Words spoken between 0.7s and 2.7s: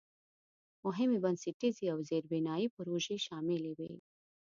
مهمې بنسټیزې او زېربنایي